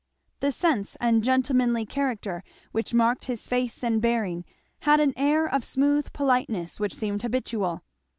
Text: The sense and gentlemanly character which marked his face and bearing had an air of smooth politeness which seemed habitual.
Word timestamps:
The 0.39 0.51
sense 0.51 0.95
and 0.99 1.23
gentlemanly 1.23 1.85
character 1.85 2.43
which 2.71 2.91
marked 2.91 3.25
his 3.25 3.47
face 3.47 3.83
and 3.83 4.01
bearing 4.01 4.45
had 4.79 4.99
an 4.99 5.13
air 5.15 5.45
of 5.45 5.63
smooth 5.63 6.11
politeness 6.11 6.79
which 6.79 6.95
seemed 6.95 7.21
habitual. 7.21 7.83